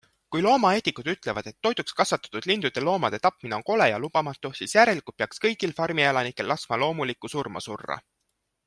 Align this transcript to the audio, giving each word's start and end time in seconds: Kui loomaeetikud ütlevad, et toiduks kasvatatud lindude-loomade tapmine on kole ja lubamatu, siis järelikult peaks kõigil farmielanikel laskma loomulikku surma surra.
Kui 0.35 0.41
loomaeetikud 0.43 1.09
ütlevad, 1.11 1.49
et 1.51 1.57
toiduks 1.67 1.95
kasvatatud 1.99 2.47
lindude-loomade 2.51 3.19
tapmine 3.27 3.57
on 3.59 3.65
kole 3.69 3.89
ja 3.91 4.01
lubamatu, 4.07 4.53
siis 4.63 4.75
järelikult 4.79 5.21
peaks 5.23 5.45
kõigil 5.45 5.77
farmielanikel 5.83 6.51
laskma 6.55 6.83
loomulikku 6.87 7.33
surma 7.37 7.67
surra. 7.71 8.01